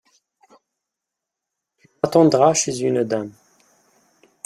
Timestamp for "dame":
3.03-3.33